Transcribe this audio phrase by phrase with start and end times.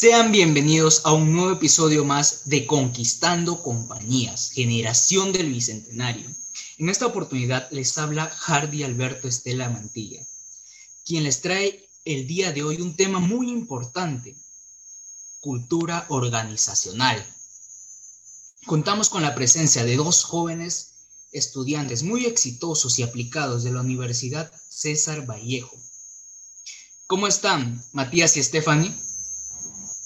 [0.00, 6.30] Sean bienvenidos a un nuevo episodio más de Conquistando Compañías, generación del Bicentenario.
[6.78, 10.24] En esta oportunidad les habla Hardy Alberto Estela Mantilla,
[11.04, 14.36] quien les trae el día de hoy un tema muy importante,
[15.40, 17.20] cultura organizacional.
[18.66, 20.90] Contamos con la presencia de dos jóvenes
[21.32, 25.76] estudiantes muy exitosos y aplicados de la Universidad César Vallejo.
[27.08, 29.07] ¿Cómo están, Matías y Stephanie?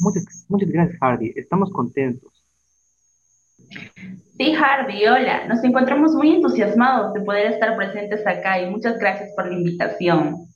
[0.03, 1.33] Muchas, muchas gracias, Hardy.
[1.37, 2.33] Estamos contentos.
[4.37, 5.47] Sí, Hardy, hola.
[5.47, 10.49] Nos encontramos muy entusiasmados de poder estar presentes acá y muchas gracias por la invitación.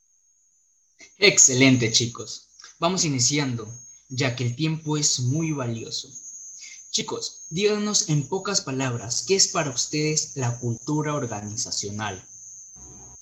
[1.19, 2.49] Excelente, chicos.
[2.81, 3.69] Vamos iniciando,
[4.09, 6.09] ya que el tiempo es muy valioso.
[6.91, 12.21] Chicos, díganos en pocas palabras, ¿qué es para ustedes la cultura organizacional?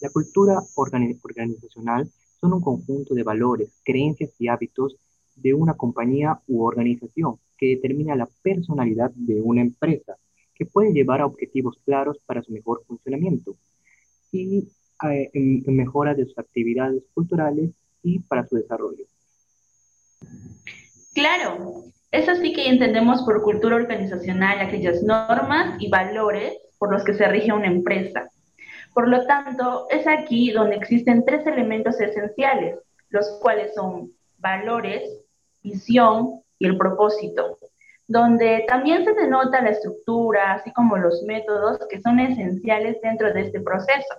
[0.00, 4.96] La cultura organizacional son un conjunto de valores, creencias y hábitos
[5.36, 10.16] de una compañía u organización que determina la personalidad de una empresa,
[10.54, 13.56] que puede llevar a objetivos claros para su mejor funcionamiento
[14.30, 14.68] y
[15.10, 15.30] eh,
[15.66, 17.70] mejora de sus actividades culturales
[18.02, 19.04] y para su desarrollo.
[21.14, 27.14] Claro, es así que entendemos por cultura organizacional aquellas normas y valores por los que
[27.14, 28.30] se rige una empresa.
[28.94, 32.78] Por lo tanto, es aquí donde existen tres elementos esenciales,
[33.10, 34.12] los cuales son
[34.44, 35.02] valores,
[35.62, 37.58] visión y el propósito,
[38.06, 43.40] donde también se denota la estructura, así como los métodos que son esenciales dentro de
[43.46, 44.14] este proceso.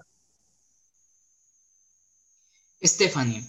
[2.84, 3.44] Stephanie,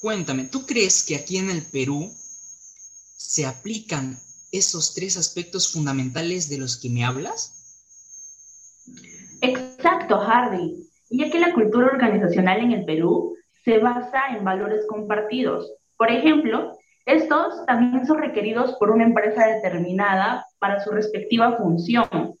[0.00, 2.10] cuéntame, ¿tú crees que aquí en el Perú
[3.16, 4.18] se aplican
[4.52, 7.52] esos tres aspectos fundamentales de los que me hablas?
[9.42, 10.88] Exacto, Hardy.
[11.10, 15.70] Ya que la cultura organizacional en el Perú se basa en valores compartidos.
[15.96, 16.72] Por ejemplo,
[17.06, 22.34] estos también son requeridos por una empresa determinada para su respectiva función.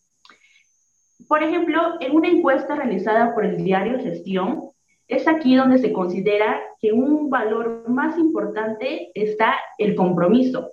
[1.28, 4.70] Por ejemplo, en una encuesta realizada por el diario Gestión,
[5.08, 10.72] es aquí donde se considera que un valor más importante está el compromiso,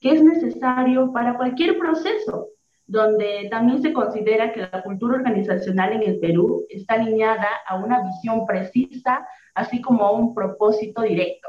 [0.00, 2.48] que es necesario para cualquier proceso,
[2.86, 8.02] donde también se considera que la cultura organizacional en el Perú está alineada a una
[8.02, 11.48] visión precisa, así como a un propósito directo.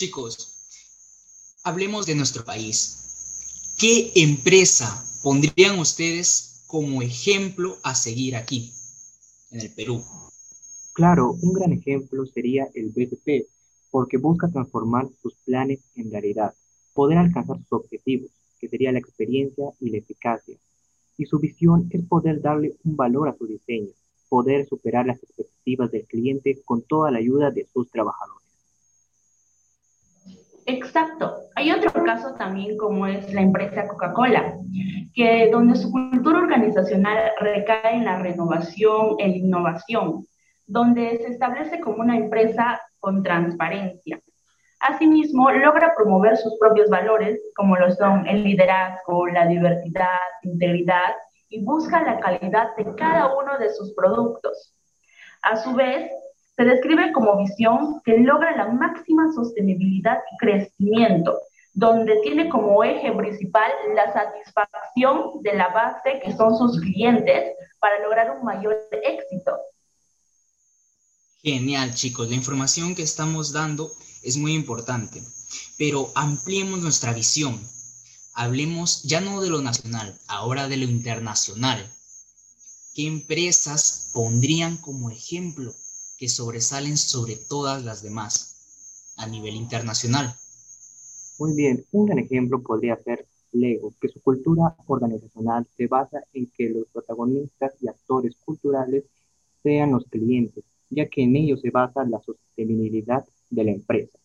[0.00, 0.56] Chicos,
[1.62, 3.74] hablemos de nuestro país.
[3.78, 8.72] ¿Qué empresa pondrían ustedes como ejemplo a seguir aquí,
[9.50, 10.02] en el Perú?
[10.94, 13.46] Claro, un gran ejemplo sería el BTP,
[13.90, 16.54] porque busca transformar sus planes en realidad,
[16.94, 20.56] poder alcanzar sus objetivos, que sería la experiencia y la eficacia.
[21.18, 23.90] Y su visión es poder darle un valor a su diseño,
[24.30, 28.39] poder superar las expectativas del cliente con toda la ayuda de sus trabajadores.
[30.70, 31.36] Exacto.
[31.56, 34.54] Hay otro caso también como es la empresa Coca-Cola,
[35.14, 40.24] que donde su cultura organizacional recae en la renovación, en la innovación,
[40.66, 44.20] donde se establece como una empresa con transparencia.
[44.78, 51.14] Asimismo, logra promover sus propios valores, como lo son el liderazgo, la diversidad, integridad,
[51.48, 54.74] y busca la calidad de cada uno de sus productos.
[55.42, 56.10] A su vez,
[56.60, 61.40] se describe como visión que logra la máxima sostenibilidad y crecimiento,
[61.72, 67.98] donde tiene como eje principal la satisfacción de la base que son sus clientes para
[68.02, 69.56] lograr un mayor éxito.
[71.42, 72.28] Genial, chicos.
[72.28, 73.90] La información que estamos dando
[74.22, 75.22] es muy importante,
[75.78, 77.58] pero ampliemos nuestra visión.
[78.34, 81.90] Hablemos ya no de lo nacional, ahora de lo internacional.
[82.94, 85.72] ¿Qué empresas pondrían como ejemplo
[86.20, 90.34] que sobresalen sobre todas las demás a nivel internacional.
[91.38, 96.46] Muy bien, un gran ejemplo podría ser Lego, que su cultura organizacional se basa en
[96.54, 99.04] que los protagonistas y actores culturales
[99.62, 104.18] sean los clientes, ya que en ello se basa la sostenibilidad de la empresa.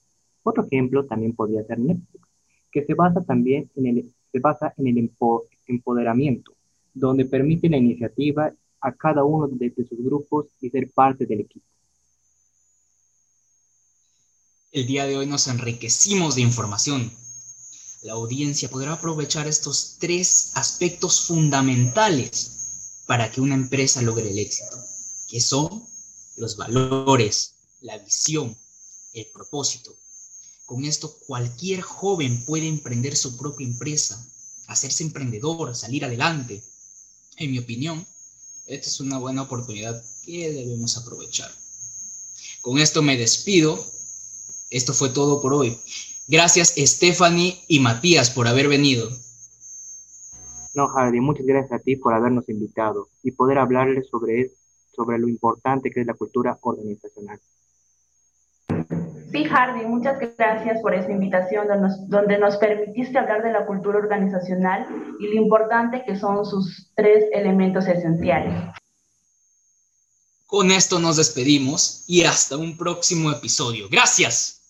[0.44, 2.28] Otro ejemplo también podría ser Netflix,
[2.74, 5.10] que se basa también en el, se basa en el
[5.68, 6.52] empoderamiento,
[6.94, 11.66] donde permite la iniciativa a cada uno de sus grupos y ser parte del equipo.
[14.76, 17.10] El día de hoy nos enriquecimos de información.
[18.02, 22.52] La audiencia podrá aprovechar estos tres aspectos fundamentales
[23.06, 24.78] para que una empresa logre el éxito,
[25.30, 25.88] que son
[26.36, 28.54] los valores, la visión,
[29.14, 29.96] el propósito.
[30.66, 34.28] Con esto cualquier joven puede emprender su propia empresa,
[34.68, 36.62] hacerse emprendedor, salir adelante.
[37.38, 38.06] En mi opinión,
[38.66, 41.50] esta es una buena oportunidad que debemos aprovechar.
[42.60, 43.96] Con esto me despido
[44.70, 45.78] esto fue todo por hoy.
[46.28, 49.10] Gracias Stephanie y Matías por haber venido.
[50.74, 54.52] No, Hardy, muchas gracias a ti por habernos invitado y poder hablarles sobre,
[54.92, 57.40] sobre lo importante que es la cultura organizacional.
[59.32, 63.66] Sí, Hardy, muchas gracias por esta invitación donde nos, donde nos permitiste hablar de la
[63.66, 64.86] cultura organizacional
[65.20, 68.54] y lo importante que son sus tres elementos esenciales.
[70.46, 73.90] Con esto nos despedimos y hasta un próximo episodio.
[73.90, 74.62] Gracias.